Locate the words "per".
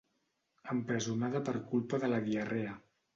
1.49-1.55